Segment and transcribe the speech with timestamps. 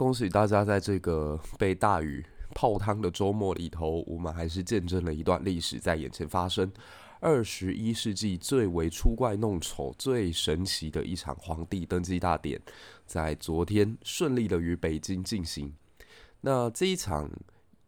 [0.00, 6.72] 恭喜大家，在这个被大雨泡汤的周末里头，我们还是见证了一段历史在眼前发生。
[7.20, 12.58] 二十一世纪最为出怪弄丑、最神奇的一场皇帝登基大典，
[13.04, 15.70] 在昨天顺利的于北京进行。
[16.40, 17.30] 那这一场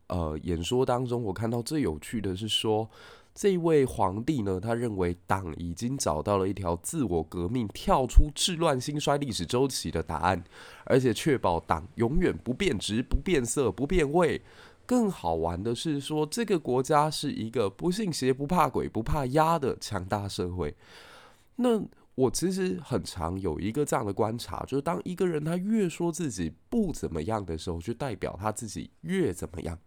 [0.08, 2.90] 呃演说当中，我看到最有趣的是说，
[3.34, 10.44] 这位皇帝呢，他认为党已经找到了一条自我革命、跳出治乱兴衰历史周期的答案，
[10.84, 14.42] 而且确保党永远不变质、不变色、不变味。
[14.84, 20.74] 更好玩的是说，这个国家是一个不信邪、不怕鬼、不怕压的强大社会。
[21.56, 21.82] 那。
[22.14, 29.78] 我其实很常有一个这样的观察，就是当一个人他越说自己不怎么样的时候，就代表他自己越怎么样。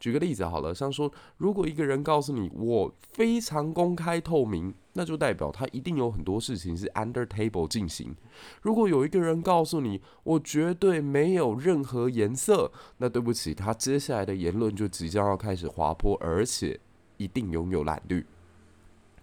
[0.00, 8.12] 举个例子好了，像说，如果一个人告诉你我非常公开透明，那就代表他一定有很多事情是 under table 进行。
[8.60, 16.80] 如果有一个人告诉你我绝对没有任何颜色，那对不起，他接下来的言论就即将要开始滑坡，而且
[17.18, 18.26] 一定拥有蓝绿。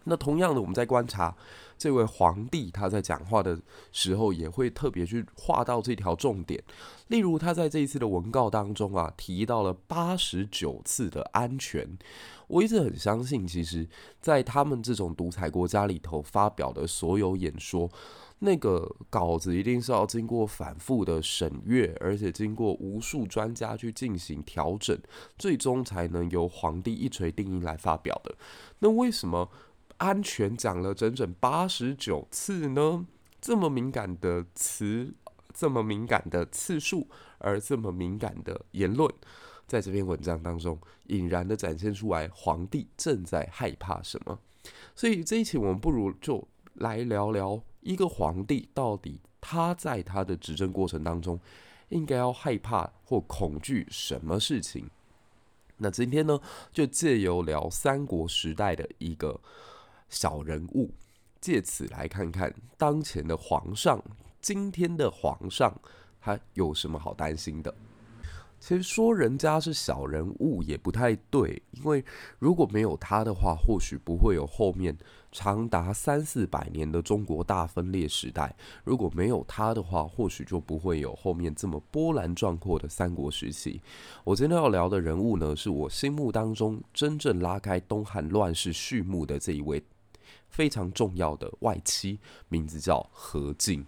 [0.06, 1.36] 那同样的，我们在观察
[1.78, 3.60] 这位皇帝，他在讲话的
[3.92, 6.64] 时候也会特别去画到这条重点。
[7.10, 11.98] 例如，他在这一次的文告当中啊，提到了八十九次的安全。
[12.48, 13.88] 我一直很相信，其实，
[14.22, 17.90] 在他们这种独裁国家里头发表的所有演说，
[18.40, 24.96] 那个稿子一定是要经过反复的审阅，而且经过无数专家去进行调整，
[25.40, 28.36] 最终才能由皇帝一锤定音来发表的。
[28.80, 29.50] 那为什么？
[29.98, 33.06] 安全讲了整整八十九次呢，
[33.40, 35.14] 这么敏感的词，
[35.54, 37.08] 这么敏感的次数，
[37.38, 39.10] 而这么敏感的言论，
[39.66, 44.38] 在这篇文章当中，隐然的展现出来，皇帝正在害怕什么。
[44.96, 51.40] 所以这一期我们不如就来聊聊一个皇帝到底他在他的执政过程当中，
[51.88, 54.90] 应该要害怕或恐惧什么事情。
[55.78, 56.40] 那今天呢，
[56.74, 59.40] 就借由聊三国时代的一个。
[60.10, 60.92] 小人物，
[61.42, 64.02] 借此来看看当前的皇上，
[64.42, 65.74] 今天的皇上
[66.20, 67.74] 他有什么好担心的？
[68.58, 72.04] 其实说人家是小人物也不太对，因为
[72.40, 74.98] 如果没有他的话，或许不会有后面
[75.32, 78.50] 长达三四百年的中国大分裂时代；
[78.84, 83.80] 如果没有他的话，或许就不会有后面这么波澜壮阔的三国时期。
[84.24, 89.84] 我今天要聊的人物呢，是我心目当中真正拉开东汉乱世序幕的这一位。
[90.56, 92.18] 非常重要的外戚，
[92.48, 93.86] 名字叫何进。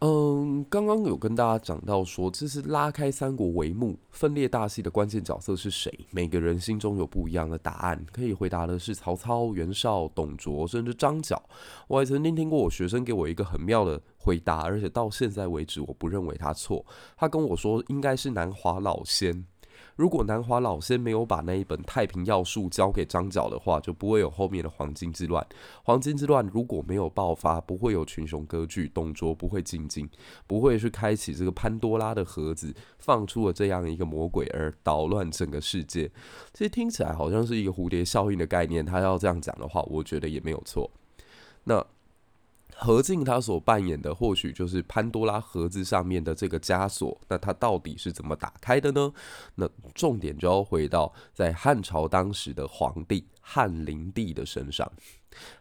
[0.00, 5.90] 嗯，刚刚有跟大家讲到说，这是拉开三国帷幕、分裂大戏的关键角色是谁？
[6.10, 11.42] 每个人心中有不一样的答案，可以回答的是曹操、袁绍、董卓，甚至张角。
[11.88, 16.84] 我还曾经听过我学生给我一个很妙的回答，而且到现在为止，我不认为他错。
[17.16, 19.46] 他跟我说，应该是南华老仙。
[19.98, 25.44] 如果南华老仙没有把那一本《太平要术》交给张角的话，就不会有后面的黄巾之乱。
[25.82, 30.08] 黄巾之乱如果没有爆发，不会有群雄割据，董卓不会进京，
[30.46, 36.08] 不会去开启这个潘多拉的盒子，放出了这样一个魔鬼而捣乱整个世界。
[36.52, 40.88] 其实听起来好像是一个蝴蝶效应的概念，他要这样讲的话，我觉得也没有错。
[41.64, 41.84] 那。
[42.80, 49.12] 何静他所扮演的或许就是潘多拉盒子上面的这个枷锁，那他到底是怎么打开的呢？
[49.56, 54.90] 那重点就要回到在汉朝当时的皇帝汉灵帝的身上。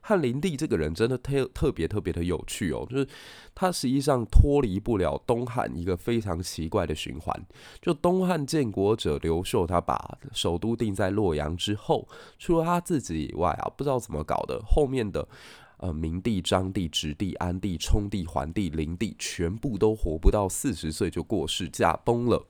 [0.01, 3.07] 汉灵帝这个人真的特特别特别的有趣哦，就是
[3.53, 7.45] 他实际上脱离不了东汉一个非常奇怪的循环。
[7.81, 12.07] 就东汉建国者刘秀，他把首都定在洛阳之后，
[12.39, 15.27] 除了他自己以外啊，不知道怎么搞的，后面的
[15.77, 22.45] 呃明帝、章帝、直帝、安帝、冲帝、桓帝、灵帝，全部都活不到四十岁就过世驾崩了。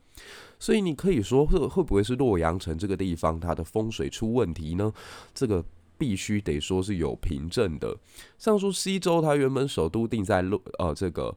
[0.59, 4.91] 所以你可以说会会不会是洛阳城这个地方它的风水出问题呢？
[5.33, 5.63] 这个。
[5.99, 7.97] 必须得说是有凭证的。
[8.37, 11.35] 像说西周，它原本首都定在洛呃这个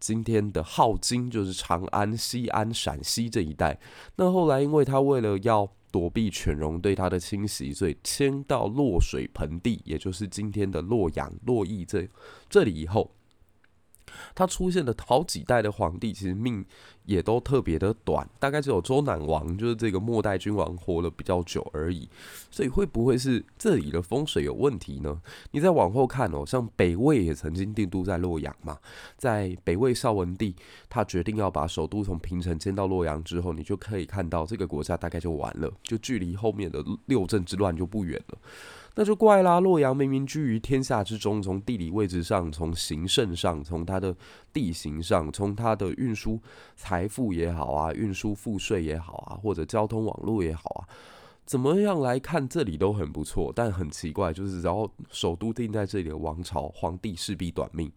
[0.00, 3.78] 今天的镐京，就是长安、西安、陕西这一带。
[4.16, 12.08] 那后来，因为他为了要躲避犬戎对他的侵袭，所以迁到洛水盆地，也就是今天的洛阳、洛邑这
[12.48, 13.08] 这里以后。
[14.34, 16.64] 他出现的好几代的皇帝，其实命
[17.04, 22.08] 也都特别的短，大概只有周赧王，就是这个末代君王活了比较久而已。
[22.50, 25.20] 所以会不会是这里的风水有问题呢？
[25.50, 28.78] 你再往后看哦，像北魏也曾经定都在洛阳嘛，
[29.16, 30.54] 在北魏孝文帝
[30.88, 38.38] 他决定要把首都从平城迁到洛阳之后，你就可以看到这个国家大概就完了，就距离后面的六镇之乱就不远了。
[38.94, 39.58] 那就怪啦！
[39.58, 44.14] 洛阳明明居于天下之中，从地理位置上，从形胜上，从它的
[44.52, 46.38] 地形上，从它的运输
[46.76, 50.88] 财富也好啊，运输赋税也好啊，或者交通网络也好啊，
[51.46, 53.50] 怎么样来看这里都很不错。
[53.54, 57.90] 但很奇怪，就是然后首都定在这里的王朝，皇帝势必短命。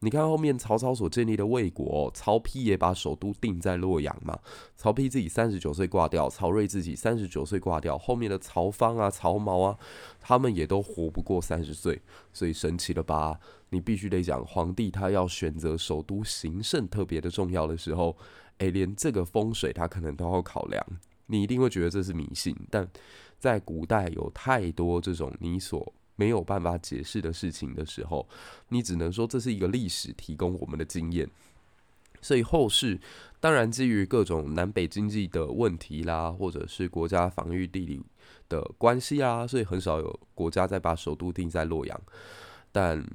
[0.00, 4.38] 你看后面曹操所建立的魏国，曹丕也把首都定在洛阳嘛。
[4.76, 9.78] 曹丕自己三十九岁挂掉，曹睿自己三十九岁挂掉，后面的曹芳啊、曹髦啊，
[10.20, 12.00] 他们也都活不过三十岁，
[12.32, 13.40] 所以神奇了吧？
[13.70, 18.16] 你必须得讲，皇帝他要选择首都行胜特别的重要的时候，
[18.58, 20.86] 诶，连这个风水他可能都要考量。
[21.26, 22.86] 你一定会觉得这是迷信，但
[23.40, 25.92] 在古代有太多这种你所。
[26.16, 28.28] 没有办法解释的事情的时候，
[28.70, 31.30] 你只能说这是一个历史提供我们的经验。
[32.20, 32.98] 所以后世
[33.38, 38.02] 当然基于各种南北经济的问题啦，或者是国家防御地理
[38.48, 42.00] 的关系啊，所以很少有国家再把首都定在洛阳。
[42.72, 43.06] 但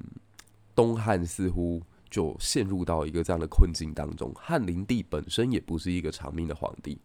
[0.74, 1.82] 东汉似乎。
[2.12, 4.30] 就陷入到一个这样的困境当中。
[4.36, 7.00] 汉灵帝本身也不是一个长命的皇帝，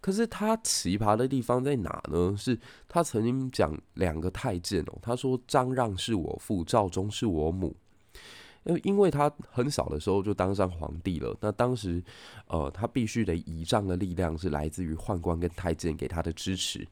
[0.00, 2.36] 可是他奇葩的地方在哪呢？
[2.38, 2.56] 是
[2.86, 7.74] 他曾经讲两个太监哦，他说张让是我父，赵忠是我母。
[8.66, 12.02] 因为因为他很小的时候就当上皇帝了，那当时
[12.46, 16.86] 呃他必须得倚仗的力量是来自于宦官跟太监给他的支持。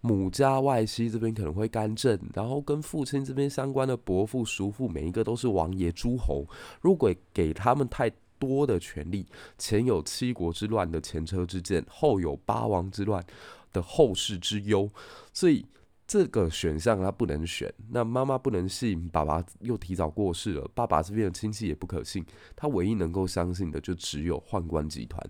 [0.00, 6.46] 母家外戚这边可能会干政，然后跟父亲这边相关的伯父、叔父，每一个都是王爷、诸侯。
[6.80, 13.24] 如果给他们太多的权力，前有七国之乱的前车之鉴，后有八王之乱
[13.72, 14.88] 的后世之忧，
[15.32, 15.64] 所以。
[16.08, 22.24] 这个选项他不能选，那妈妈不能信，爸爸又提早过世了，爸爸这边的亲戚也不可信，
[22.56, 25.22] 他唯一能够相信的就只有宦官集团。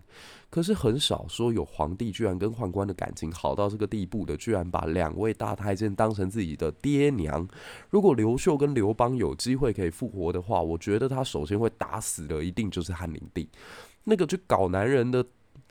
[0.48, 7.46] 可是很少说有皇帝居然跟宦官的感情好到这个地步的，居然把两位大太监当成自己的爹娘。
[7.90, 13.50] 如果刘秀跟刘邦有机会可以复活的话，我觉得他首先会打死的一定就是汉灵帝，
[14.04, 15.26] 那个去搞男人的。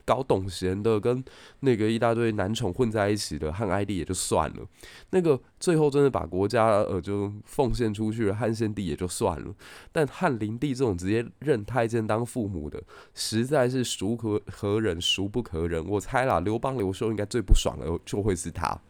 [0.08, 1.22] 搞董贤的跟
[1.60, 4.66] 那个一大堆男宠混在一起的汉哀帝也就算了，
[5.10, 9.54] 那个最后真的把国家呃就奉献出去了，汉献帝也就算了，
[9.92, 12.82] 但汉灵帝这种直接认太监当父母的，
[13.12, 15.86] 实在是孰可可忍孰不可忍。
[15.86, 18.80] 我猜啦，刘邦刘秀应该最不爽的就会是他。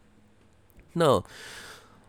[0.93, 1.21] 那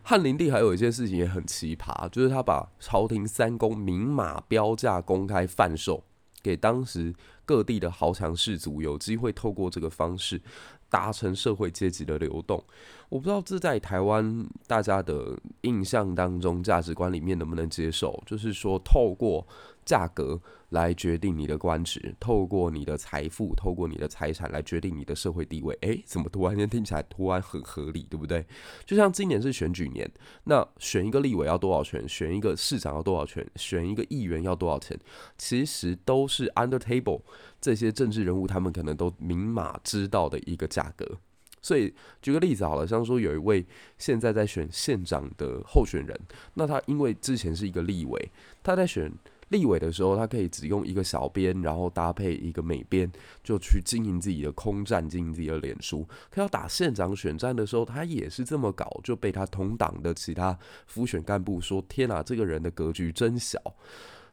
[0.03, 6.03] 汉灵帝还有一件事情也很奇葩，就是他把朝廷三公明码标价公开贩售
[6.43, 7.15] 给当时。
[7.49, 10.39] 各地的豪强士族有机会透过这个方式
[10.87, 12.63] 达成社会阶级的流动。
[13.09, 18.21] 我不知道这在台湾大家的印象当中、价值观里面能不能接受？
[18.25, 19.45] 就是说，透过
[19.83, 20.39] 价格
[20.69, 25.75] 来决定你的官职，透过你的财富，透过你的财产来决定你的社会地位。
[25.81, 28.45] 诶，怎么突然间听起来突然很合理，对不对？
[28.85, 30.07] 就像今年是选举年，
[30.43, 32.07] 那选一个立委要多少钱？
[32.07, 33.43] 选一个市长要多少钱？
[33.55, 34.95] 选一个议员要多少钱？
[35.35, 37.21] 其实都是 under table，
[37.59, 41.17] 这些政治人物他们可能都明码知道的一个价格。
[41.61, 43.65] 所以举个例子好了，像说有一位
[43.97, 46.19] 现在在选县长的候选人，
[46.53, 48.31] 那他因为之前是一个立委，
[48.63, 49.11] 他在选
[49.49, 53.11] 立委的时候，他可以只用一个小编，然后搭配一个美编，
[53.43, 56.07] 就去经营自己的空战，经营自己的脸书。
[56.29, 63.59] 可要打县长选战的时候，他也是这么搞，就被他同党的其他辅选干部说：“天哪，这个人的格局真小。”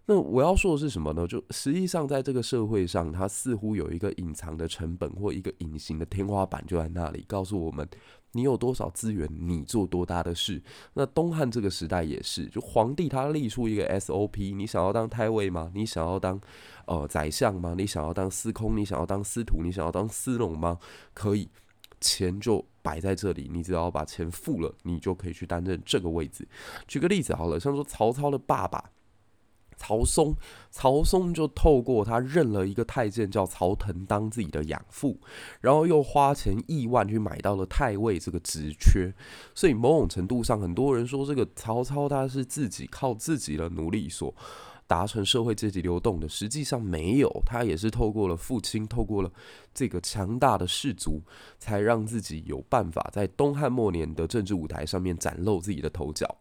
[0.09, 1.27] 那我要说的是什么呢？
[1.27, 7.85] 就实际上，在这个社会上，它似乎有一个隐藏的成本或一个隐形的天花板就在那里，告诉我们：
[8.31, 10.63] 你有多少资源，你做多大的事。
[10.95, 15.73] 那东汉这个时代也是，就皇帝他立出一个 SOP，你想要当太尉吗？
[15.75, 16.41] 你想要当
[16.87, 17.75] 呃宰相吗？
[17.77, 18.77] 你想要当司空？
[18.77, 19.61] 你想要当司徒？
[19.65, 20.79] 你想要当司农吗？
[21.15, 21.49] 可以，
[22.01, 26.47] 钱就摆在这里，你只要把钱付了，你就可以去担任这个位置。
[26.87, 28.93] 举个例子好了，像说曹操的爸爸。
[29.77, 30.35] 曹嵩，
[30.71, 35.21] 曹嵩就透过他认了一个太监叫曹腾当自己的养父，
[35.61, 39.13] 然后又花钱亿万去买到了太尉这个职缺，
[39.55, 44.35] 所以某种程度上，很多人说这个曹操他是自己靠自己的努力所
[44.87, 49.31] 达成社会阶级流动的，实际上没有，他也是透过了父亲，透过了
[49.75, 51.21] 这个强大的氏族，
[51.59, 56.37] 才让自己有办法在东汉末年的政治舞台上面崭露自己的头角。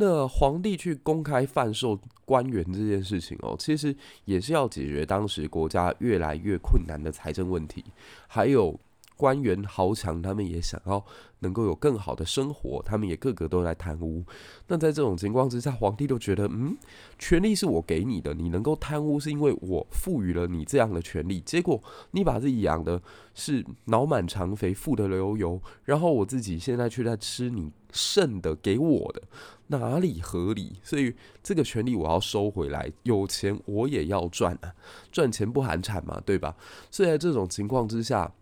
[0.00, 7.84] 那皇帝去公开贩售官员这件事情哦，其实也是要解决当时国家越来越困难的财政问题，
[8.26, 8.78] 还有。
[9.18, 11.04] 官员豪强，他们也想要
[11.40, 14.24] 能够有更好的生活，他们也个个都在贪污。
[14.68, 16.76] 那在这种情况之下，皇帝都觉得，嗯，
[17.18, 21.40] 权力是我给你的，你能够贪污是因为我赋予了你这样的权利。
[21.40, 21.82] 结果
[22.12, 23.02] 你把自己养的
[23.34, 29.22] 是脑满肠肥、富得流油，然后我自己现在却在吃你剩的给我的，
[29.66, 30.76] 哪里合理？
[30.84, 34.72] 所以这个权利我要收回来，有钱我也要赚啊，
[35.10, 36.54] 赚钱不寒碜嘛，对吧？
[36.90, 38.32] 所以在这种情况之下。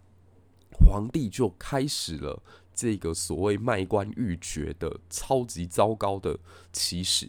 [0.80, 2.42] 皇帝就开始了
[2.74, 6.38] 这个所谓卖官驭爵的超级糟糕的
[6.72, 7.28] 起始。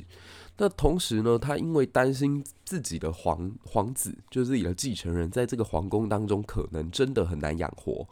[0.58, 8.08] 那同时呢，他因为担心自己的皇皇子，就是自己的继承人，在这个皇宫当中可能真的很难养活。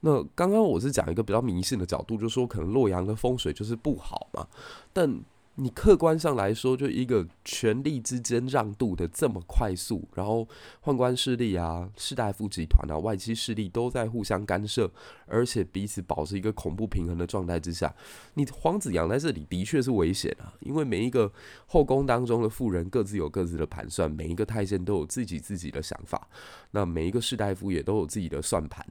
[0.00, 4.46] 那刚刚我是讲一个比较迷信的角度，就是说可能洛阳的风水就是不好嘛，
[4.92, 5.22] 但。
[5.56, 10.48] 你客观上来说，就一个权力之间让渡的这么快速，然后
[10.82, 14.90] 宦官势力啊、士大夫集团啊、外戚势力都在互相干涉，
[15.26, 17.94] 而且彼此保持一个恐怖平衡的状态之下，
[18.32, 21.30] 你皇子养在这里的确是危险啊，因为每一个
[21.66, 26.28] 后宫当中的妇人各自有各自的盘算，每一个太监都有自己自己的想法，
[26.70, 28.86] 那每一个士大夫也都有自己的算盘，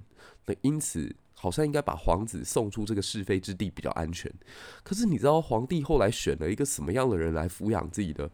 [0.46, 1.16] 那因此。
[1.42, 4.32] 好像应该把皇子送出这个是非之地比较安全，
[4.84, 8.30] 可是你知道皇帝后来选了一个什么样的人来抚养自己的，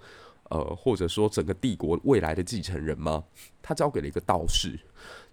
[0.49, 3.23] 呃，或者说整个帝国未来的继承人吗？
[3.61, 4.77] 他交给了一个道士，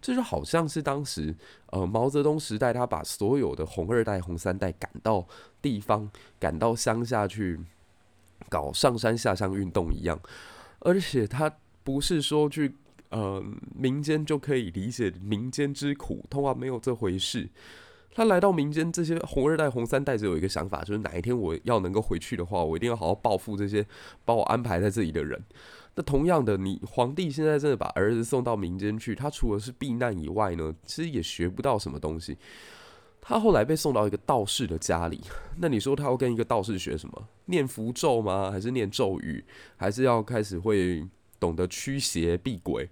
[0.00, 1.34] 这就好像是当时
[1.72, 5.26] 呃毛泽东时代，他把所有的红二代、红三代赶到
[5.60, 7.58] 地方、赶到乡下去
[8.48, 10.20] 搞上山下乡运动一样，
[10.78, 11.52] 而且他
[11.82, 12.76] 不是说去。
[13.14, 13.40] 呃，
[13.72, 17.48] 民间就可以理解民间之苦，通常没有这回事。
[18.12, 23.86] 他来到民间，这些红二代、红三代只有一个想法，就是哪一天我要能够回去的话，我一定要好好报复这些
[24.24, 25.40] 把我安排在这里的人。
[25.94, 32.36] 那同样的，你皇帝现在真的把儿子送到民间去，他除了是避难以外呢，其实也学不到什么东西。
[33.20, 35.20] 他后来被送到一个道士的家里，
[35.58, 37.28] 那你说他要跟一个道士学什么？
[37.46, 38.50] 念符咒吗？
[38.50, 39.44] 还是念咒语？
[39.76, 41.06] 还是要开始会？
[41.38, 42.88] 懂得驱邪避鬼，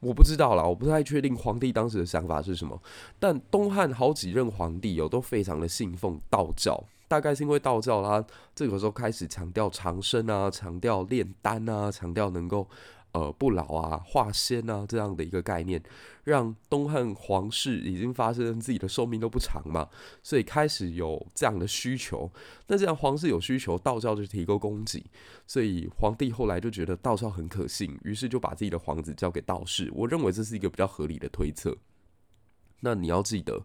[0.00, 2.80] 我不知道啦，我不太确定皇帝当时的想法是什么。
[3.18, 12.66] 但东汉好几任皇帝有都非常的信奉道教，大概是因为道教啦这个时候开始强调长生啊，强调炼丹啊，强调能够。
[13.12, 15.82] 呃，不老啊，化仙啊，这样的一个概念，
[16.24, 19.88] 让东汉皇室已经发生自己的寿命都不长嘛，
[20.22, 22.30] 所以开始有这样的需求。
[22.68, 25.04] 那这样皇室有需求，道教就提供供给，
[25.46, 29.90] 所以皇帝后来就觉得道教很可信，于是就把自己的皇子交给道士。
[29.94, 31.76] 我认为这是一个比较合理的推测。
[32.80, 33.62] 那你要记得。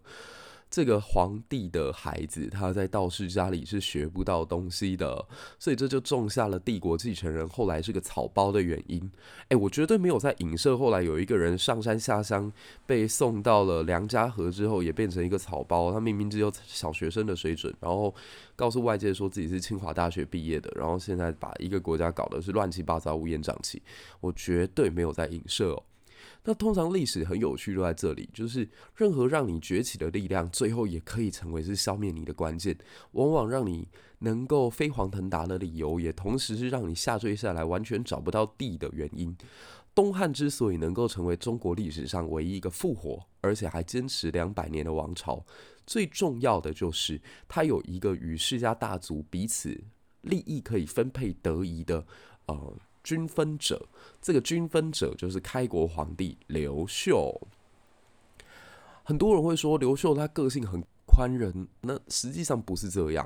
[0.68, 5.24] 这个皇帝的孩子，他在道士家里是学不到东西的，
[5.58, 9.10] 所以这就种下了帝国继承人后来是个草包的原因。
[9.48, 12.52] 诶，我绝对没有在影射后来有一个人上山下乡
[12.84, 15.92] 被送到了梁家河之后，也变成一个草包。
[15.92, 18.14] 他明明只有小学生的水准，然后
[18.54, 23.80] 告诉外界说自己是清华大学毕业的，然后现在把一个国家搞得是乱七八糟、乌烟瘴气。
[24.20, 25.82] 我绝对没有在影射哦。
[26.48, 32.78] 那通常历史很有趣，就在这里，就是任何让你崛起的力量，最后也可以成为是消灭你的关键。
[33.12, 33.88] 往往让你
[34.20, 39.36] 能够飞黄腾达的理由，也同时是让你下坠下来完全找不到地的原因。
[39.92, 45.44] 东汉之所以能够成为中国历史上唯一一个复活，而且还坚持两百年的王朝，
[45.84, 49.82] 最重要的就是它有一个与世家大族彼此
[50.20, 52.06] 利益可以分配得宜的，
[52.46, 52.76] 呃。
[53.06, 53.80] 均分者，
[54.20, 57.40] 这个均分者就是开国皇帝刘秀。
[59.04, 63.24] 很多人会说刘秀他个性很宽仁，那实际上不是这样。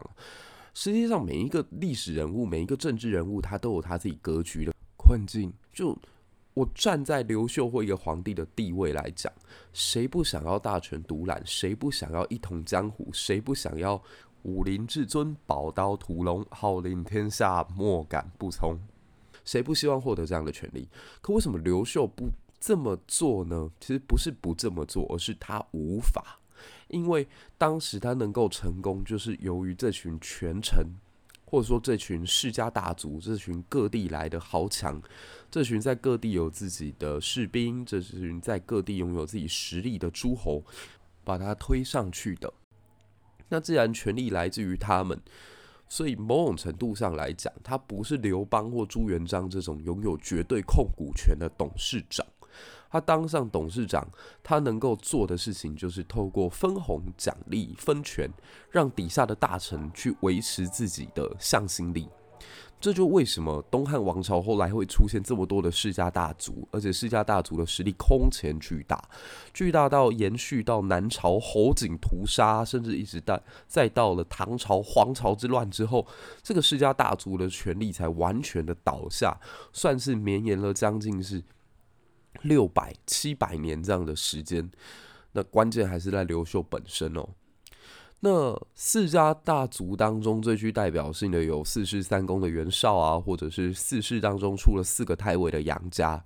[0.75, 5.51] 实际上，每一个历史人物，每一个政治人物，他都有他自己格局的困境。
[5.73, 5.97] 就
[6.53, 9.33] 我站在刘秀或一个皇帝的地位来讲，
[9.73, 11.43] 谁不想要大权独揽？
[11.47, 13.09] 谁不想要一统江湖？
[13.15, 14.01] 谁不想要
[14.43, 18.79] 武林至尊、宝刀屠龙、号令天下，莫敢不从？
[19.45, 20.89] 谁不希望获得这样的权利？
[21.21, 22.31] 可为什么刘秀不
[22.61, 23.71] 这么做呢？
[23.81, 26.39] 其实不是不这么做，而是他无法。
[26.89, 30.85] 因为当时他能够成功，就是由于这群权臣，
[31.47, 35.01] 或者说这群世家大族，这群各地来的豪强，
[35.51, 40.63] 这群在各地有自己的士兵，这群在各地拥有自己实力的诸侯，
[41.25, 42.53] 把他推上去的。
[43.49, 45.21] 那既然权力来自于他们，
[45.91, 52.25] 所以某种程度上来讲，他不是刘邦或朱元璋这种拥有绝对控股权的董事长。
[52.91, 54.09] 他当上董事长，
[54.43, 58.31] 他能够做的事情就是透过分红、奖励、分权，
[58.71, 62.09] 让底下的大臣去维持自己的向心力。
[62.81, 69.03] 这就为什么东汉王朝后来会出现这么多的世家大族，而且世家大族的实力空前巨大，
[69.53, 76.07] 巨大到延续到南朝侯景屠杀，甚至一直到再到了唐朝黄巢之乱之后，
[76.43, 79.39] 这个世家大族的权力才完全的倒下，
[79.73, 81.43] 算是绵延了将近是。
[82.43, 84.71] 六百七百年这样的时间，
[85.33, 87.29] 那关键还是在刘秀本身哦。
[88.21, 96.23] 那四家大族当中最具代表性的有四世三公的袁绍啊，或者是四世当中出了四个太尉的杨家。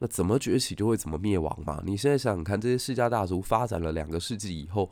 [0.00, 1.82] 那怎么崛起就会怎么灭亡嘛？
[1.86, 4.90] 你现在想想看，这些世家大族发展了两个世纪以后，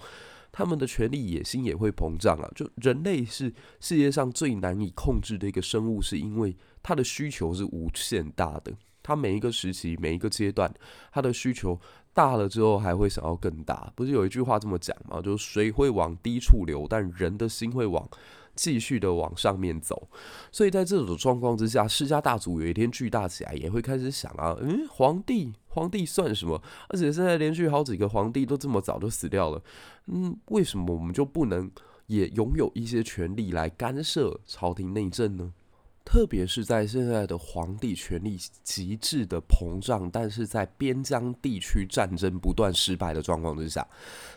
[0.51, 2.51] 他们的权力野心也会膨胀啊。
[2.55, 8.73] 就人类是世界上最难以控制的一个生物，是因为它的需求是无限大的。
[9.03, 10.73] 他每一个时期、每一个阶段，
[11.11, 11.79] 他的需求
[12.13, 13.93] 大了之后，还会想要更大。
[13.95, 15.21] 不是有一句话这么讲吗？
[15.23, 18.07] 就是水会往低处流，但人的心会往
[18.55, 20.09] 继续的往上面走。
[20.51, 26.61] 所以在这种状况之下，世家大族有一天巨大起来，也会开始想啊，嗯，皇帝，皇帝算什么？
[26.89, 29.63] 而且现在连续好几个皇帝都这么早就死掉了，
[30.07, 31.71] 嗯，为什么我们就不能
[32.07, 35.53] 也拥有一些权力来干涉朝廷内政呢？
[36.05, 43.87] 特别是在现在的皇帝权力极致的膨胀，但是在边疆地区战争不断失败的状况之下，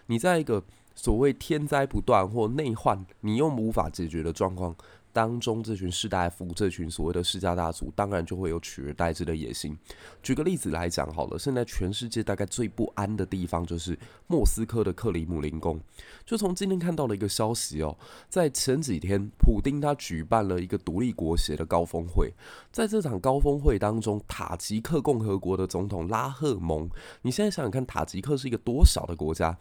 [0.06, 4.76] 你在一个所谓天灾不断或内患你又无法解决的状况。
[5.14, 9.78] 当中这群士大夫，这群所谓的世家大族，当然就会有取而代之的野心。
[10.24, 15.80] 举个例子来讲好了，现在全世界大概最不安的地方就是莫斯科的克里姆林宫。
[16.26, 17.96] 就从今天看到了一个消息哦，
[18.28, 22.34] 在前几天，普丁他举办了一个独立国协的高峰会，
[22.72, 26.90] 在这场高峰会当中，塔吉克共和国的总统拉赫蒙，
[27.22, 29.56] 你现在想想看，塔吉克是一个多小的国家？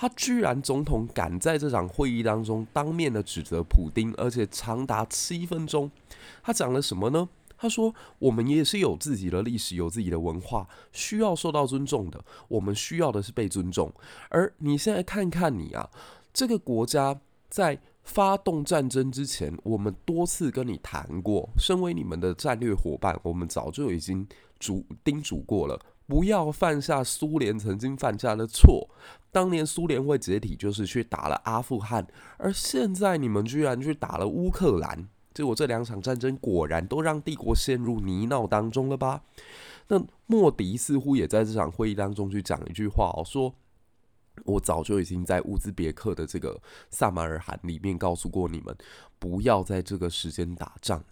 [0.00, 5.90] 他居然总统敢在这场会议当中当面的指责普丁，而且长达七分钟。
[6.42, 7.28] 他讲了什么呢？
[7.58, 12.18] 他说：“我们也是有自己的历史，有自己的文化，需要受到尊重的。
[12.48, 13.92] 我们需要的是被尊重。
[14.30, 15.86] 而你现在看看你啊，
[16.32, 24.26] 这个国家在发动战争之前，我们多次跟你谈过，身为你们的战略伙伴，我们早就已经
[24.58, 25.78] 嘱叮嘱过了。”
[26.10, 28.90] 不要犯下苏联曾经犯下的错。
[29.30, 32.04] 当年苏联会解体，就是去打了阿富汗，
[32.36, 35.08] 而现在你们居然去打了乌克兰。
[35.32, 39.22] 结果这两场战争果然都让帝国陷入泥淖当中了吧？
[39.86, 43.54] 那莫迪似乎也在这场会议当中去讲一句话哦，说
[44.44, 48.76] ：“我早就已经在乌兹别克的这个萨马尔罕里面告诉过你们，
[49.20, 51.04] 不要在这个时间打仗。”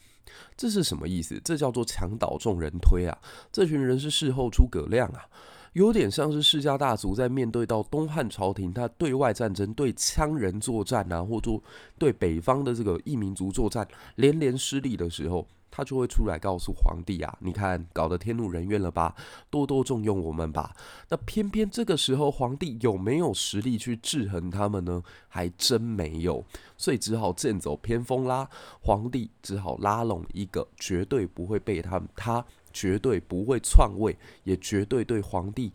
[0.56, 1.40] 这是什么意思？
[1.44, 3.16] 这叫做墙倒众人推啊！
[3.52, 5.24] 这群人是事后诸葛亮啊，
[5.72, 11.62] 有点像是世家大族在面对到东汉朝廷，他对外战争对羌人作战啊，或做
[11.98, 13.86] 对北方的这个异民族作战
[14.16, 15.46] 连连失利的时候。
[15.70, 19.14] 他就会出来告诉皇帝啊，你看搞得天怒人怨了吧，
[19.50, 20.74] 多多重用我们吧。
[21.08, 25.02] 那偏偏这个时候皇帝有没有实力去制衡他们呢？
[25.28, 26.44] 还真没有，
[26.76, 28.48] 所以只好剑走偏锋啦。
[28.80, 35.72] 皇帝只好拉拢一个绝对不会被他们，他绝对不会篡位，也绝对对皇帝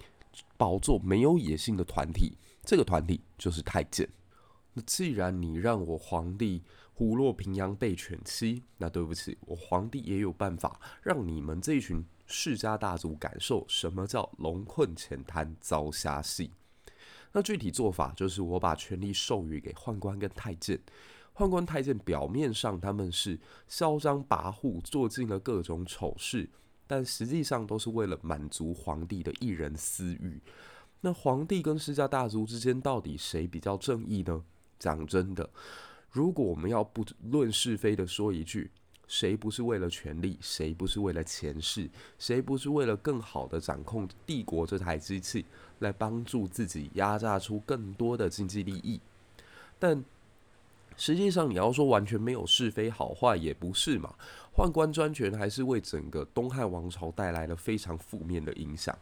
[0.57, 2.33] 宝座没有野心的团体。
[2.65, 4.07] 这个团体就是太监。
[4.73, 6.61] 那既然你让我皇帝，
[6.93, 16.51] 虎落平阳被犬欺，那对不起，我皇帝也有办法让你们这群世家大族感受什么叫龙困浅滩遭虾戏。
[17.31, 20.79] 那具体做法就是我把权力授予给宦官跟太监，
[21.35, 26.47] 宦官太监表面上他们是嚣张跋扈，做尽了各种丑事，
[26.85, 30.39] 但实际上都是为了满足皇帝的一人私欲。
[31.01, 34.43] 那皇帝跟世家大族之间到底谁比较正义呢？
[34.77, 35.49] 讲真的。
[36.13, 38.69] 如果我们要不论是非的说一句，
[39.07, 40.37] 谁不是为了权力？
[40.39, 41.89] 谁不是为了钱势？
[42.19, 45.43] 谁不是为了更好的掌控帝国这台机器，
[45.79, 49.01] 来帮助自己压榨出更多的经济利益？
[49.79, 50.05] 但
[50.95, 54.13] 实际上，你要说完全没有是非好坏，也不是嘛。
[54.55, 58.95] 宦官专权还是为整个东汉王朝带来了非常负面的影响。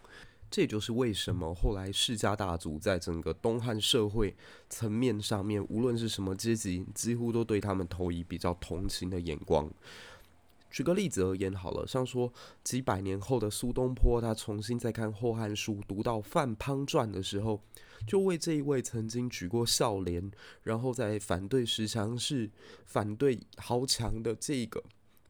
[0.51, 4.35] 这也就是为什么后来世家大族在整个东汉社会
[4.69, 9.71] 层面上面，无论是什么阶级，几乎都对他们投以比较同情的眼光。
[10.69, 12.31] 举个例子而言好了，像说
[12.63, 17.61] 几百年后的苏东坡，他重新再看《后汉书》，读到范滂传的时候，
[18.05, 20.31] 就为这一位曾经举过孝廉，
[20.63, 22.49] 然后在反对十常侍、
[22.85, 24.81] 反对豪强的这个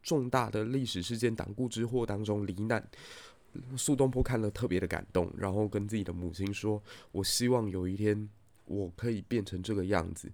[0.04, 2.88] 重大的历史事件党锢之祸当中罹难。
[3.78, 8.30] 苏东坡看了特别的感动，然后跟自己的母亲说：“我希望有一天
[8.66, 10.32] 我可以变成这个样子。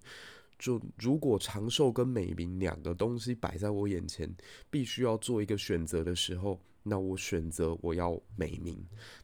[0.58, 4.28] 就如果长寿跟美名两个东西摆在我眼前，
[4.70, 8.76] 必须要做一个选择的时候，那我选择我要美名。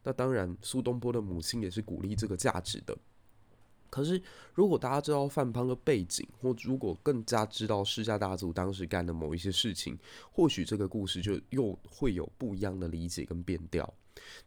[0.03, 2.97] 那当然，苏东坡的母亲也是鼓励这个价值的。”
[3.95, 4.21] 可是，
[4.55, 9.97] 如果大家知道范滂的背景，或如果更加知道世家大族当时干的某一些事情，
[10.33, 13.95] 或许这个故事就又会有不一样的理解跟变调。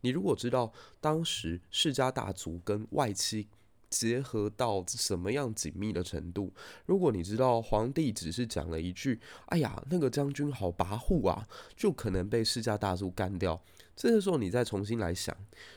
[0.01, 3.47] 你如果知道当时世家大族跟外戚
[3.89, 6.53] 结合到什么样紧密的程度，
[6.85, 13.63] 如果你知道皇帝只是讲了一句“哎呀，那个将军好跋扈啊”，就可能被世家大族干掉。
[13.95, 15.33] 这个时候，你再重新来想，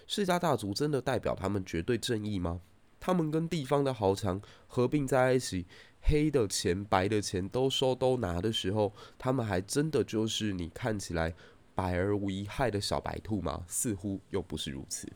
[0.09, 2.61] 世家大族真的代表他们绝对正义吗？
[3.00, 5.66] 他们跟地方的豪强合并在一起，
[6.02, 11.34] 黑的钱、白的钱都收都拿的时候，他们还真的就是你看起来
[11.74, 13.64] 百而无一害的小白兔吗？
[13.66, 15.10] 似乎又不是如此。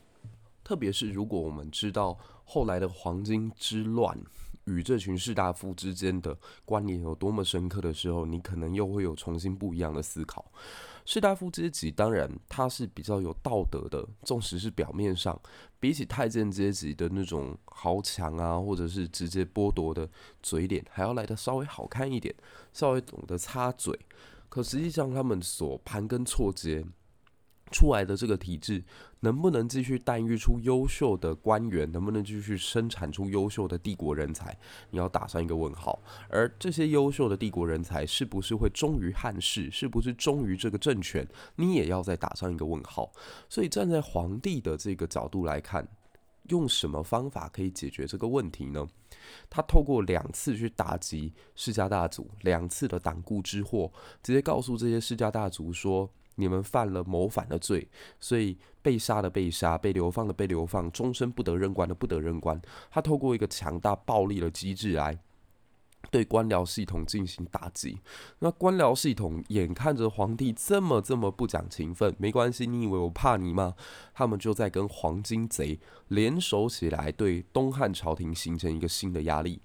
[0.63, 4.19] 特别是如果我们知道后来的黄金之乱
[4.63, 10.51] 与这群士大夫之间的关联有多么深刻的时候，你可能又会有重新不一样的思考。
[11.05, 15.39] 士大夫阶级当然他是比较有道德的，纵使是表面上
[15.79, 20.09] 比起太监阶级的那种豪强啊，或者是直接剥夺的
[20.41, 22.33] 嘴脸，还要来得稍微好看一点，
[22.73, 23.97] 稍微懂得擦嘴。
[24.49, 26.83] 可实际上他们所盘根错节。
[27.75, 28.81] 出来的这个体制
[29.19, 31.91] 能不能继续诞育出优秀的官员？
[31.91, 34.57] 能不能继续生产出优秀的帝国人才？
[34.91, 36.01] 你要打上一个问号。
[36.29, 39.69] 而这些优秀的帝国人才是不是会忠于汉室？
[39.69, 41.27] 是不是忠于这个政权？
[41.57, 43.11] 你也要再打上一个问号。
[43.49, 45.85] 所以站在皇帝的这个角度来看，
[46.47, 48.87] 用什么方法可以解决这个问题呢？
[49.49, 53.91] 他透过两次去打击世家大族，两次的党锢之祸，
[54.23, 56.09] 直接告诉这些世家大族说。
[56.35, 57.87] 你们犯了谋反的罪，
[58.19, 62.61] 所以被杀的被杀，被流放的被流放，终身不得任官的不得任官。
[62.91, 65.17] 他透过一个强大暴力的机制来
[66.11, 67.99] 对官僚系统进行打击。
[68.39, 73.73] 那官僚系统眼看着皇帝这么这么不讲情分，没关系，你以为我怕你吗？
[74.13, 79.61] 他们就在跟黄金贼联手起来，对东汉朝廷形成一个新的压力。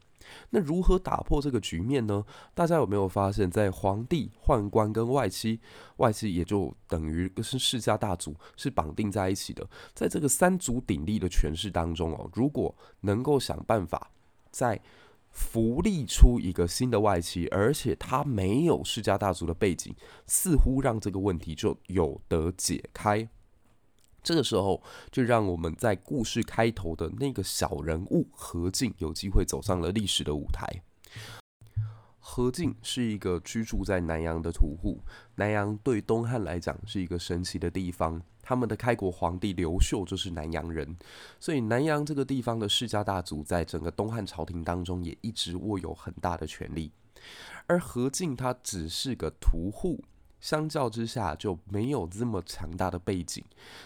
[0.50, 2.24] 那如何打破这个局面呢？
[2.54, 5.60] 大家有没有发现，在皇帝、宦官跟外戚，
[5.96, 9.66] 外戚也就等于是世家大族是绑定在一起的。
[9.94, 14.10] 在这个三足鼎立的权势当中哦，如果能够想办法
[14.50, 14.80] 再
[15.30, 19.94] 扶立出一个新的外戚，而且他没有世家大族的背景，
[20.26, 23.28] 似乎让这个问题就有得解开。
[24.22, 30.82] 这个时候，就让我们在故事开头的那个小人物何进有机会走上了历史的舞台。
[32.18, 35.00] 何进是一个居住在南阳的屠户，
[35.34, 38.22] 南阳对东汉来讲是一个神奇的地方。
[38.42, 40.96] 他们的开国皇帝刘秀就是南阳人，
[41.38, 46.92] 所以南阳这个地方的世家大族在整个东汉朝廷当中也一直握有很大的权力。
[47.66, 50.02] 而何进他只是个屠户。
[50.40, 53.44] 相较之下就没有这么强大的背景，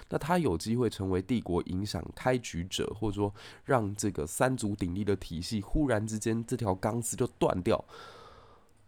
[0.09, 7.85] 那他有机会成为帝国影响开局者，或者说让这个三足鼎立的体系忽然之间这条钢丝就断掉。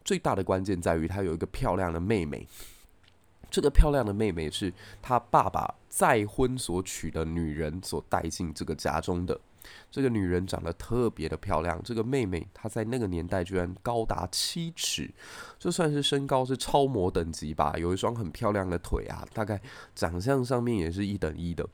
[0.04, 2.46] 最大的关键在于他有一个漂亮的妹妹，
[3.50, 9.40] 这个漂亮的妹妹是他爸爸再婚所娶的女人所带进这个家中的。
[9.90, 15.10] 这个女人长得特别的漂亮，这个妹妹她在那个年代居然高达七尺，
[15.58, 19.60] 就算是身高是超模等级吧，有一双很漂亮的腿啊，大概
[19.94, 21.66] 长相上面也是一等一的。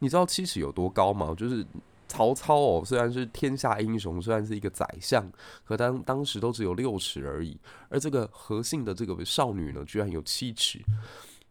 [0.00, 1.34] 你知道七尺有多高吗？
[1.36, 1.64] 就是
[2.08, 5.30] 曹操哦，虽然是天下英雄，虽然是一个宰相，
[5.64, 7.56] 可当当时都只有六尺而已，
[7.88, 10.80] 而这个何姓的这个少女呢，居然有七尺。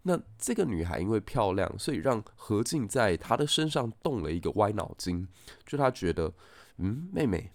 [0.03, 5.27] 那这个女孩因为漂亮，所以让何静在她的身上动了一个歪脑筋，
[5.65, 6.33] 就他觉得，
[6.77, 7.51] 嗯，妹妹，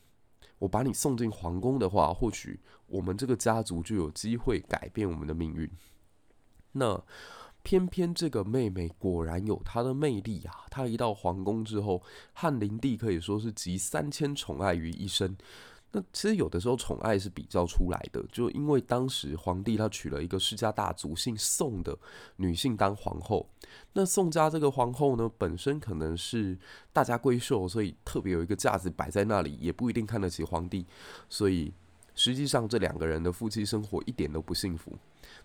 [0.58, 5.68] 我把你送进皇宫的话，或许我们这个家族就有机会改变我们的命运。
[6.72, 7.02] 那
[7.62, 10.66] 偏偏这个妹妹果然有她的魅力啊！
[10.70, 12.00] 她一到皇宫之后，
[12.32, 15.36] 汉灵帝可以说是集三千宠爱于一身。
[15.96, 21.96] 那其实有的时候宠爱是比较出来的，就因为当时皇帝他娶了一个世家大族姓宋的
[22.36, 23.48] 女性当皇后，
[23.94, 26.54] 那宋家这个皇后呢，本身可能是
[26.92, 30.84] 大家闺秀，所以特别有一个架子摆在那里，也不一定看得起皇帝，
[31.30, 31.72] 所以
[32.14, 34.92] 实际上这两个人的夫妻生活一点都不幸福。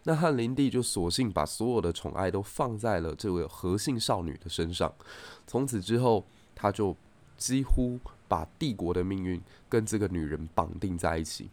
[0.03, 4.93] 那汉灵帝就索性把所有的宠爱都放在了这位何姓少女的身上，
[5.47, 6.93] 从此之后他就
[7.37, 7.97] 几乎。
[8.31, 11.49] 把帝国的命运跟这个女人绑定在一起。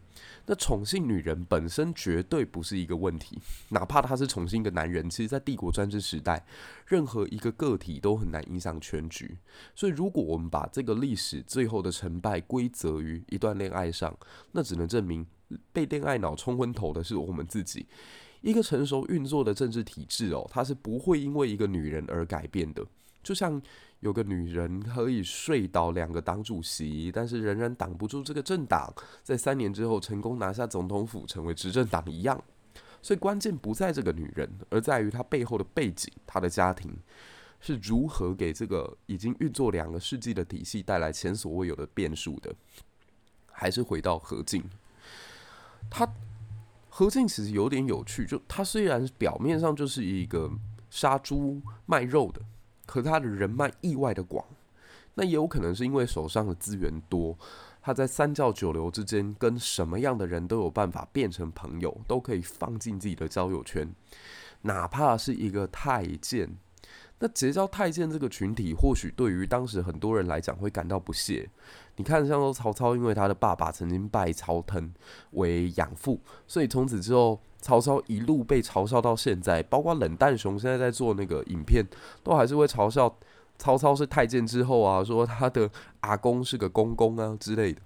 [0.46, 3.36] 那宠幸女人本身绝对不是一个问题，
[3.70, 6.46] 哪怕他是宠幸一个男人，其实，在帝国专制时代，
[6.86, 9.36] 任何一个个体都很难影响全局。
[9.74, 14.16] 所以，如果我们把这个历史最后的成败归责于一段恋爱上，
[14.52, 15.26] 那只能证明
[15.72, 17.86] 被恋爱脑冲昏头的是我们自己。
[18.40, 22.86] 一个成熟运作的政治体制哦，它是不会因为一个女人而改变的。
[23.28, 23.60] 就像
[24.00, 28.90] 有个女人可以睡倒两个党主席，但是仍然挡不住这个政党
[29.22, 32.42] 在三年之后成功拿下总统府，成为执政党一样。
[33.02, 36.90] 所以关键不在这个女人，而在于她背后的背景，她的家庭
[37.60, 42.50] 是如何给这个已经运作两个世纪的体系带来前所未有的变数的。
[43.52, 44.64] 还是回到何静，
[45.90, 46.10] 她
[46.88, 50.50] 何静其实有点有趣，就她虽然表面上就是一个
[50.88, 52.40] 杀猪卖肉的。
[52.88, 54.42] 可他的人脉意外的广，
[55.12, 57.37] 那也有可能是因为手上的资源多，
[57.83, 63.87] 他在三教九流之间跟什么样的人都有办法变成朋友，都可以放进自己的交友圈，
[64.62, 66.57] 哪怕是一个太监。
[67.20, 71.48] 那结交太监这个群体，或许对于当时很多人来讲会感到不屑。
[71.96, 74.92] 你看，像说曹操，因为他的爸爸曾经拜曹腾
[75.33, 79.61] 为养父，所以从此之后，曹操一路被嘲笑到现在。
[79.64, 81.85] 包括冷淡熊现在在做那个影片，
[82.22, 83.12] 都还是会嘲笑
[83.59, 85.68] 曹操是太监之后啊，说他的
[86.00, 87.83] 阿公是个公公啊之类的。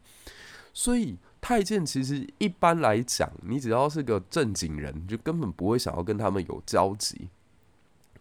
[0.75, 7.31] 所以太监其实一般来讲，你只要是个正经人，就根本不会想要跟他们有交集。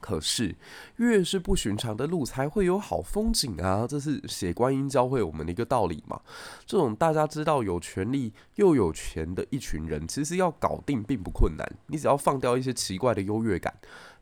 [0.01, 0.55] 可是，
[0.97, 3.85] 越是不寻常的路，才会有好风景啊！
[3.87, 6.19] 这是写观音教会我们的一个道理嘛。
[6.65, 13.73] 这种大家知道有权利又有钱的一群人，其实要搞定并不困难，你只要放掉一些奇怪的优越感。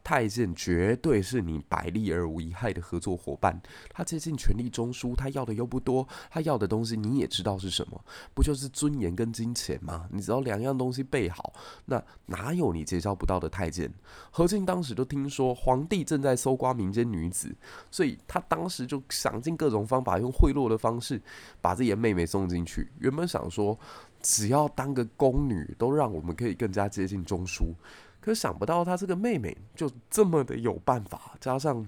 [0.10, 3.62] 太监绝对是你百利而无一害的合作伙伴。
[3.94, 10.10] 他接近权力中枢，他要的又不多，他要的东西你也知道是什么，不就是尊严跟金钱吗？
[10.12, 11.54] 你只要两样东西备好，
[11.86, 13.94] 那哪有你结交不到的太监？
[14.32, 17.56] 何进当时都听说皇帝正在搜刮民间女子，
[17.92, 21.22] 所以他当时就想尽各种方法，用贿赂的方式
[21.62, 22.90] 把自己的妹妹送进去。
[22.98, 23.78] 原本想说，
[24.24, 27.76] 只要当个宫女，都让我们可以更加接近中枢。
[28.20, 31.88] 可想不到他这个妹妹就这么的有办法，加上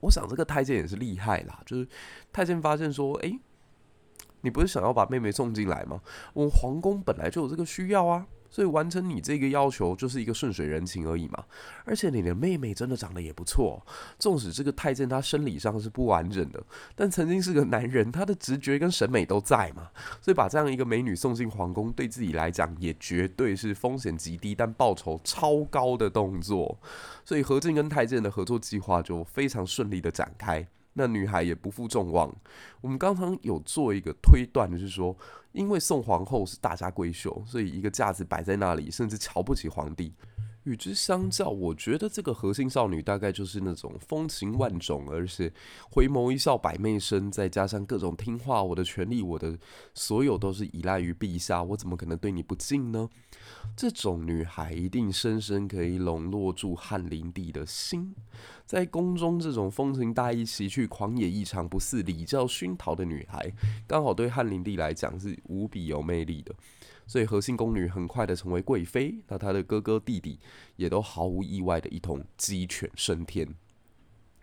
[0.00, 1.88] 我想这个太监也是厉害啦，就是
[2.32, 3.38] 太监发现说，哎，
[4.42, 6.00] 你不是想要把妹妹送进来吗？
[6.34, 8.26] 我皇宫本来就有这个需要啊。
[8.54, 11.44] 所以完成你这个要求就是一个顺水人情而已嘛，
[11.84, 13.84] 而且你的妹妹真的长得也不错，
[14.16, 16.62] 纵使这个太监他生理上是不完整的，
[16.94, 19.90] 但曾经是个男人，他的直觉跟审美都在嘛，
[20.20, 26.78] 所以把这样一个美女送进皇宫，对自己来讲也绝对是风险极低但报酬超高的动作，
[27.24, 30.64] 所以何进跟太监的合作计划就非常顺利的展开。
[30.94, 32.34] 那女孩也不负众望。
[32.80, 35.16] 我们刚刚有做一个推断，就是说，
[35.52, 40.12] 因为宋皇后是大家闺秀，所以一个架子摆在那里，甚至瞧不起皇帝。
[40.64, 45.52] 与之相较，我觉得这个核心少女大概就是那种风情万种，而且
[45.90, 49.58] 回眸一笑百媚生，再加上各种听话，我的权利，我的
[49.94, 53.08] 所有都是依赖于陛下，我怎么可能对你不敬呢？
[53.76, 58.14] 这种女孩一定深深可以笼络住汉灵帝的心。
[58.64, 63.52] 在宫中，这种风情大意、奇趣狂野异常、不似礼教熏陶的女孩，
[63.86, 66.54] 刚好对汉灵帝来讲是无比有魅力的。
[67.06, 70.38] 所以何姓宫女很快的成为贵妃，那她的哥哥弟弟
[70.76, 73.54] 也都毫无意外的一同鸡犬升天。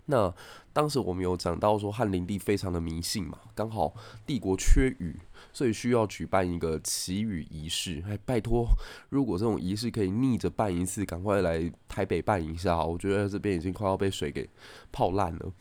[0.06, 0.34] 那
[0.74, 3.94] 当时我们有讲到说汉灵帝非常的迷信嘛，刚好
[4.26, 5.16] 帝国缺雨，
[5.54, 8.04] 所以需要举办一个祈雨仪式。
[8.08, 8.68] 哎，拜托，
[9.10, 14.50] 如果这种仪式可以逆着办一次，赶快来台北办一下，我觉得这边已经快要被水给
[14.92, 15.54] 泡烂了。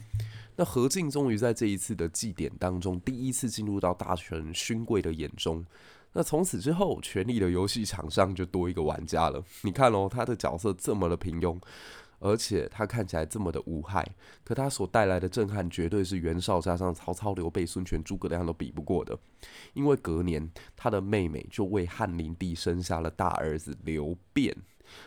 [0.56, 5.64] 那何进终于在这一次的祭典当中，第一次进入到大臣勋贵的眼中。
[6.12, 9.42] 那从此之后，权力的游戏场上就多一个玩家了。
[9.62, 11.56] 你看哦，他的角色这么的平庸，
[12.18, 14.04] 而且他看起来这么的无害，
[14.42, 19.16] 可他所带来的震撼，绝对是袁绍加上曹操、刘备、孙权、诸葛亮都比不过的。
[19.72, 24.56] 因为隔年，他的妹妹就为汉灵帝生下了大儿子刘辩。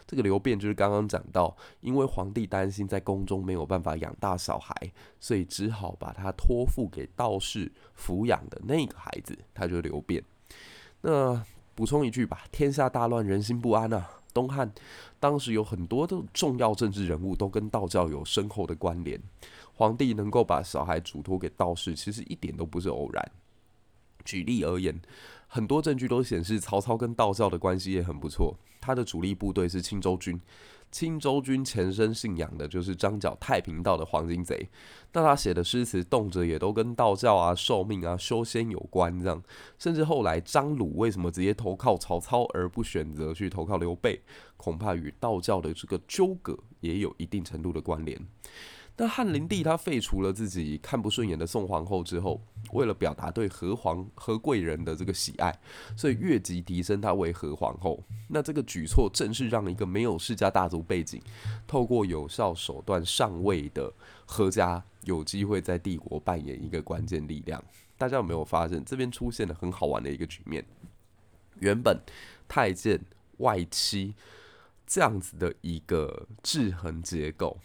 [0.08, 4.74] 这个刘辩就是刚刚讲到，因为皇帝担心在宫中没有办法养大小孩，
[5.20, 10.24] 所以只好把他托付给道士抚养的那个孩子，他就刘辩。
[11.06, 14.10] 那补充一句吧，天下大乱，人心不安啊。
[14.34, 14.72] 东汉
[15.20, 19.22] 当时有很多的重要政治人物都跟道教有深厚的关联，
[19.74, 23.32] 皇帝能够把小孩嘱托给道士，其实一点都不是偶然。
[24.24, 25.00] 举例而言，
[25.48, 28.56] 很多证据都显示曹操跟道教的关系也很不错。
[28.80, 30.40] 他的主力部队是青州军，
[30.94, 34.70] 青州军前身信仰的就是张角太平道的黄金贼。
[35.12, 39.42] 那他写的诗词动辄也都跟道教啊、寿命啊、修仙有关，这样。
[39.80, 44.22] 甚至后来张鲁为什么直接投靠曹操而不选择去投靠刘备，
[44.56, 48.20] 恐怕与道教的这个纠葛也有一定程度的关联。
[48.96, 52.40] 那汉灵帝他废除了自己看不顺眼的宋皇后之后，
[52.74, 55.52] 为了表达对何皇何贵人的这个喜爱，
[55.98, 58.04] 所以越级提升她为何皇后。
[58.28, 61.20] 那这个举措正是让一个没有世家大族背景，
[61.66, 63.92] 透过有效手段上位的
[64.28, 67.64] 何家有机会在帝国扮演一个关键力量。
[67.98, 70.64] 大家有没有发现这边出现了很好玩的一个局面？
[71.60, 72.00] 原本
[72.48, 73.00] 太监
[73.38, 74.14] 外戚
[74.86, 77.58] 这样子的一个制衡结构。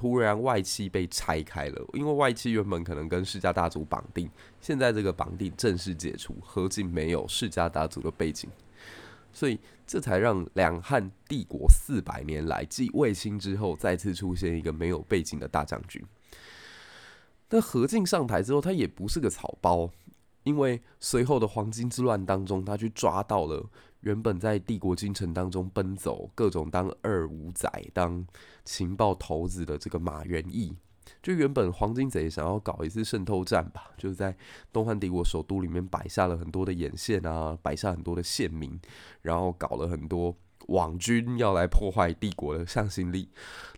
[0.00, 8.48] 突然外戚被拆开了，因为外戚原本可能跟世家大族绑定，现在这个绑定正式解除，何进没有世家大族的背景，
[9.30, 16.02] 所以这才让两汉帝国四百年来继卫青之后，再次出现一个没有背景的大将军。
[17.46, 19.90] 但何进上台之后，他也不是个草包，
[20.44, 23.68] 因为随后的黄巾之乱当中，他去抓到了。
[24.00, 28.26] 原本在帝国京城当中奔走，各种当二五仔、当
[28.64, 30.74] 情报头子的这个马元义，
[31.22, 34.34] 就原本黄巾贼想要搞一次渗透战吧，就是在
[34.72, 38.80] 东汉帝国首都里面摆下了很多的眼线啊，摆下很多的线民，
[39.20, 40.34] 然后搞了很多
[40.68, 43.28] 网军要来破坏帝国的向心力。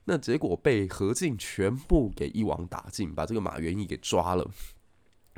[0.05, 4.49] 那结果被何进全部给一网打尽，把这个马元义给抓了。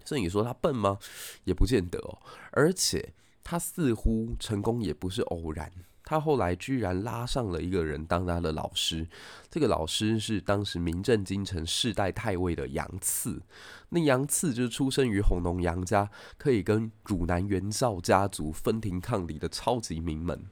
[0.04, 0.98] 所以你说他笨吗？
[1.44, 2.18] 也不见得哦，
[2.50, 3.14] 而且。
[3.44, 5.70] 他似乎成功也不是偶然，
[6.02, 9.06] 他后来居然拉上了一个人当他的老师，
[9.50, 13.42] 这个老师是当时名震京城世代太尉的杨赐。
[13.90, 20.46] 那杨赐就是出生于弘农杨家，可以跟汝南袁绍家族分庭抗礼的超级名门。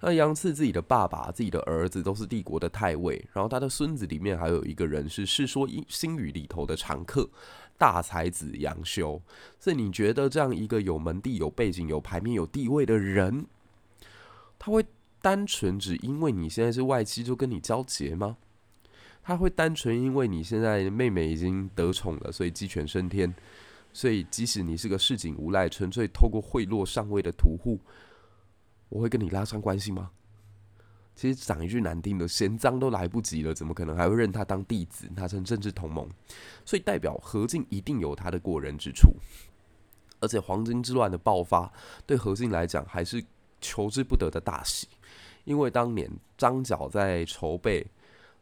[0.00, 7.28] 那杨赐自己的爸爸、自己的儿子都是帝国的太尉，然后他的孙子里面还有一个人是《世说新语》里头的常客。
[7.78, 9.20] 大才子杨修，
[9.60, 13.44] 所以你觉得这样一个有门第、有背景、有牌面、有地位的人，
[14.58, 14.82] 他会
[15.20, 18.38] 单纯只因为你现在是外戚就跟你交结吗？
[19.22, 23.34] 他会单纯因为你现在妹妹已经得宠了，所以鸡犬升天，
[23.92, 27.78] 所以即使你是个市井无赖，纯粹透过贿赂上位的屠户，
[28.88, 30.10] 我会跟你拉上关系吗？
[31.14, 36.06] 其实讲一句难听的，嫌脏都来不及了，怎么可能还会认他当弟子，他成政治同盟？
[36.64, 39.14] 所以代表何进一定有他的过人之处。
[40.20, 41.72] 而且黄巾之乱的爆发，
[42.06, 43.24] 对何进来讲还是
[43.60, 44.88] 求之不得的大喜，
[45.44, 47.86] 因为当年张角在筹备，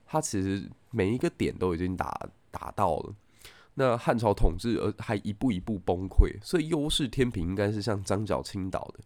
[0.04, 3.14] 他其实每一个点都已经打打到了，
[3.75, 9.01] 那汉朝统治而还一步一步崩溃，所以优势天平应该是向张角倾倒的。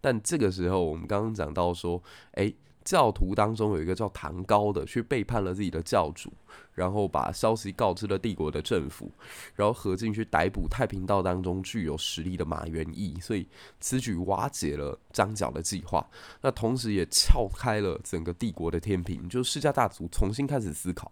[0.00, 2.54] 但这个时候，我们刚刚讲到说，诶。
[2.84, 6.30] 教徒当中有一个叫唐高的，去背叛了自己的教主，
[6.74, 9.10] 然后把消息告知了帝国的政府，
[9.54, 13.48] 然后何进去逮捕太平道当中具有实力的马元义，所以
[13.80, 16.06] 此举瓦解了张角的计划，
[16.42, 21.10] 那同时也撬开了整个帝国的天平，就是世家大族重新开始思考，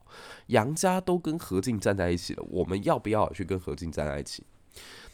[0.48, 4.44] 杨家都跟何进站在一起了，我们要不要去跟何进站在一起？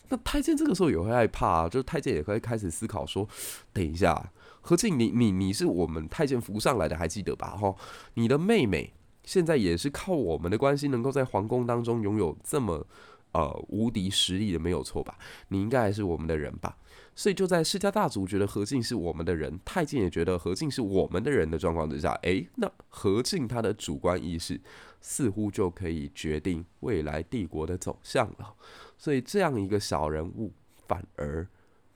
[0.08, 3.28] 那太监这个时候也会害怕啊，就是太监也会开始思考说，
[3.72, 4.32] 等一下。
[4.60, 7.56] 何静，你你你是我们太监扶上来的，还记得吧？
[7.56, 7.74] 哈，
[8.14, 8.92] 你的妹妹
[9.24, 12.86] 现在也是靠我们的关系，能够在皇宫当中拥有这么
[13.32, 15.18] 呃无敌实力的，没有错吧？
[15.48, 16.76] 你应该还是我们的人吧？
[17.14, 24.60] 所以就在世家大族觉得何静是我们的人，太监也觉得何静是我们的人的状况之下，诶，那何静他的主观意识
[25.00, 28.54] 似乎就可以决定未来帝国的走向了。
[28.96, 30.52] 所以这样一个小人物，
[30.86, 31.46] 反而。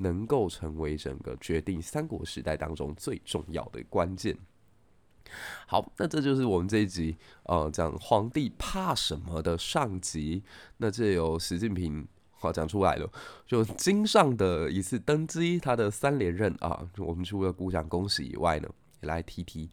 [0.02, 4.36] 能够成为整个决定三国时代当中最重要的关键。
[5.66, 10.42] 好，那这就是我们这一集呃讲皇帝怕什么的上集。
[10.76, 13.10] 那这由习近平话讲出来了，
[13.46, 18.68] 就京上的一次登基，他的三连任啊，我们除了鼓掌恭喜以外呢，
[19.00, 19.70] 也来提提。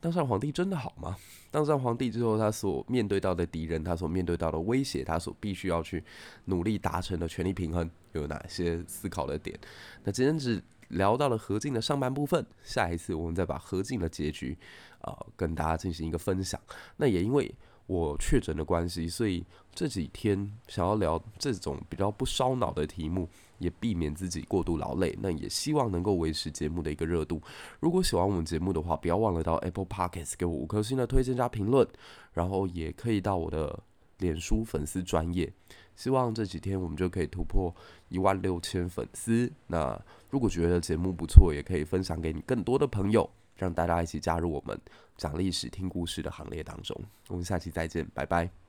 [0.00, 1.16] 当上皇帝真的好吗？
[1.50, 6.02] 当上皇帝之后，他所面对到的敌人，他所面对到的威胁，他所必须要去
[6.46, 9.58] 努力达成的权力平衡，有哪些思考的点？
[10.02, 14.56] 那今天只聊到了何静的上半部分，下一次我们再把何静的结局
[15.02, 16.60] 啊、跟大家进行一个分享。
[16.96, 17.54] 那也因为
[17.86, 19.44] 我确诊的关系，所以
[19.74, 23.28] 这几天想要聊这种比较不烧脑的题目，
[23.60, 25.16] 也避免自己过度劳累。
[25.22, 27.40] 那也希望能够维持节目的一个热度。
[27.78, 31.86] 如果喜欢我们节目的话，不要忘了到 Apple Podcast 给我五颗星的推荐加评论，
[32.32, 33.78] 然后也可以到我的
[34.18, 35.52] 脸书粉丝专页。
[35.94, 37.72] 希望这几天我们就可以突破
[38.08, 39.48] 一万六千粉丝。
[39.68, 39.96] 那
[40.30, 43.30] 如果觉得节目不错，也可以分享给你更多的朋友。
[43.56, 44.80] 让大家一起加入我们
[45.18, 46.98] 讲历史、听故事的行列当中。
[47.28, 48.59] 我们下期再见，拜拜。